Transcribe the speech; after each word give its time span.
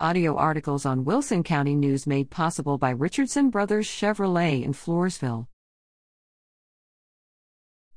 Audio 0.00 0.34
articles 0.34 0.84
on 0.84 1.04
Wilson 1.04 1.44
County 1.44 1.76
News 1.76 2.04
made 2.04 2.28
possible 2.28 2.78
by 2.78 2.90
Richardson 2.90 3.48
Brothers 3.48 3.86
Chevrolet 3.86 4.64
in 4.64 4.72
Floresville. 4.72 5.46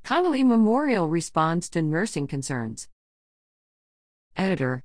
Connally 0.05 0.45
Memorial 0.45 1.09
responds 1.09 1.69
to 1.71 1.81
nursing 1.81 2.27
concerns. 2.27 2.87
Editor 4.35 4.83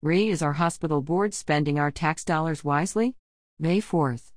RE 0.00 0.28
is 0.28 0.42
our 0.42 0.52
hospital 0.52 1.02
board 1.02 1.34
spending 1.34 1.80
our 1.80 1.90
tax 1.90 2.24
dollars 2.24 2.62
wisely? 2.62 3.16
May 3.58 3.80
4th. 3.80 4.30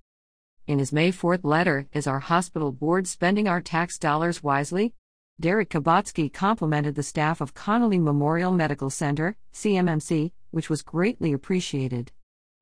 In 0.65 0.79
his 0.79 0.91
May 0.91 1.11
4th 1.11 1.43
letter, 1.43 1.87
Is 1.93 2.07
our 2.07 2.19
hospital 2.19 2.71
board 2.71 3.05
spending 3.05 3.47
our 3.47 3.61
tax 3.61 3.99
dollars 3.99 4.41
wisely? 4.41 4.95
Derek 5.39 5.69
Kabatsky 5.69 6.33
complimented 6.33 6.95
the 6.95 7.03
staff 7.03 7.41
of 7.41 7.53
Connally 7.53 8.01
Memorial 8.01 8.51
Medical 8.51 8.89
Center, 8.89 9.37
CMMC, 9.53 10.31
which 10.57 10.71
was 10.71 10.81
greatly 10.81 11.33
appreciated. 11.33 12.11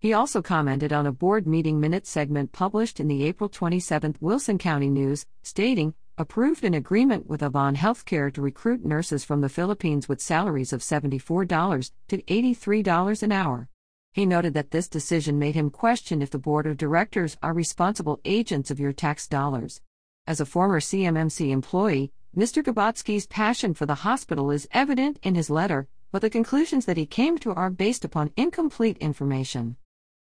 He 0.02 0.12
also 0.12 0.42
commented 0.42 0.92
on 0.92 1.08
a 1.08 1.14
board 1.14 1.48
meeting 1.48 1.80
minute 1.80 2.06
segment 2.06 2.52
published 2.52 3.00
in 3.00 3.08
the 3.08 3.24
April 3.24 3.48
27 3.48 4.18
Wilson 4.20 4.58
County 4.58 4.90
News, 4.90 5.26
stating, 5.44 5.94
approved 6.18 6.66
an 6.66 6.74
agreement 6.74 7.26
with 7.28 7.42
Avant 7.42 7.78
Healthcare 7.78 8.34
to 8.34 8.42
recruit 8.42 8.84
nurses 8.84 9.24
from 9.24 9.40
the 9.40 9.48
Philippines 9.48 10.10
with 10.10 10.20
salaries 10.20 10.74
of 10.74 10.82
$74 10.82 11.92
to 12.10 12.22
$83 12.22 13.24
an 13.24 13.32
hour. 13.32 13.70
He 14.12 14.26
noted 14.26 14.54
that 14.56 14.72
this 14.72 14.90
decision 14.90 15.40
made 15.40 15.56
him 15.56 15.70
question 15.70 16.22
if 16.22 16.32
the 16.32 16.38
board 16.38 16.68
of 16.68 16.76
directors 16.76 17.38
are 17.42 17.54
responsible 17.54 18.20
agents 18.26 18.70
of 18.70 18.78
your 18.78 18.92
tax 18.92 19.26
dollars. 19.26 19.80
As 20.28 20.42
a 20.42 20.46
former 20.46 20.82
CMMC 20.82 21.50
employee, 21.50 22.12
Mr. 22.36 22.62
Gabotsky's 22.62 23.26
passion 23.26 23.74
for 23.74 23.86
the 23.86 24.04
hospital 24.04 24.52
is 24.52 24.68
evident 24.72 25.18
in 25.24 25.36
his 25.36 25.50
letter, 25.50 25.88
but 26.12 26.22
the 26.22 26.30
conclusions 26.30 26.86
that 26.86 26.98
he 26.98 27.06
came 27.06 27.38
to 27.40 27.54
are 27.54 27.70
based 27.70 28.06
upon 28.06 28.32
incomplete 28.38 28.98
information. 29.00 29.78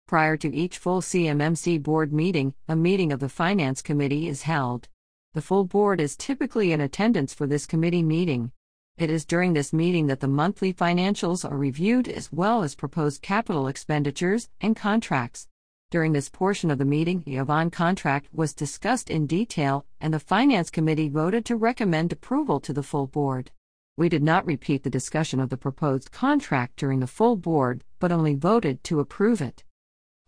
Prior 0.08 0.36
to 0.38 0.54
each 0.54 0.78
full 0.78 1.02
CMMC 1.02 1.82
board 1.82 2.12
meeting, 2.12 2.54
a 2.68 2.76
meeting 2.76 3.12
of 3.12 3.20
the 3.20 3.30
Finance 3.30 3.82
Committee 3.82 4.28
is 4.28 4.42
held. 4.42 4.90
The 5.34 5.42
full 5.42 5.64
board 5.64 6.02
is 6.02 6.18
typically 6.18 6.74
in 6.74 6.82
attendance 6.82 7.34
for 7.34 7.48
this 7.48 7.66
committee 7.66 8.04
meeting. 8.04 8.52
It 8.98 9.10
is 9.10 9.26
during 9.26 9.54
this 9.54 9.72
meeting 9.72 10.08
that 10.08 10.20
the 10.20 10.28
monthly 10.28 10.74
financials 10.74 11.50
are 11.50 11.58
reviewed 11.58 12.10
as 12.10 12.32
well 12.32 12.62
as 12.62 12.76
proposed 12.76 13.22
capital 13.22 13.68
expenditures 13.68 14.50
and 14.60 14.76
contracts. 14.76 15.48
During 15.90 16.12
this 16.12 16.30
portion 16.30 16.70
of 16.72 16.78
the 16.78 16.86
meeting, 16.86 17.24
the 17.26 17.38
Avant 17.38 17.72
contract 17.72 18.28
was 18.34 18.54
discussed 18.54 19.10
in 19.10 19.28
detail, 19.28 19.86
and 20.00 20.14
the 20.14 20.20
Finance 20.20 20.70
Committee 20.70 21.10
voted 21.10 21.46
to 21.46 21.56
recommend 21.56 22.12
approval 22.12 22.60
to 22.60 22.74
the 22.74 22.84
full 22.84 23.08
board. 23.08 23.52
We 23.98 24.08
did 24.08 24.24
not 24.24 24.46
repeat 24.46 24.84
the 24.84 24.90
discussion 24.90 25.40
of 25.40 25.50
the 25.50 25.58
proposed 25.58 26.12
contract 26.12 26.78
during 26.78 27.02
the 27.02 27.08
full 27.08 27.36
board, 27.36 27.84
but 28.00 28.12
only 28.12 28.36
voted 28.36 28.84
to 28.86 29.00
approve 29.00 29.42
it. 29.42 29.64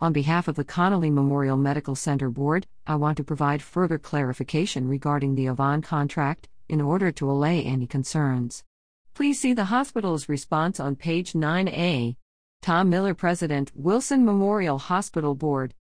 On 0.02 0.12
behalf 0.12 0.50
of 0.50 0.56
the 0.56 0.66
Connally 0.66 1.12
Memorial 1.12 1.56
Medical 1.56 1.96
Center 1.96 2.30
Board, 2.30 2.68
I 2.86 2.96
want 2.98 3.16
to 3.18 3.24
provide 3.24 3.62
further 3.62 3.98
clarification 3.98 4.90
regarding 4.90 5.36
the 5.36 5.46
Avant 5.46 5.84
contract 5.84 6.50
in 6.68 6.82
order 6.82 7.10
to 7.14 7.32
allay 7.32 7.64
any 7.64 7.88
concerns. 7.88 8.66
Please 9.14 9.40
see 9.40 9.54
the 9.54 9.66
hospital's 9.66 10.28
response 10.28 10.80
on 10.80 10.98
page 10.98 11.32
9A. 11.32 12.18
Tom 12.62 12.90
Miller, 12.90 13.14
President, 13.14 13.72
Wilson 13.76 14.26
Memorial 14.26 14.78
Hospital 14.78 15.36
Board. 15.36 15.74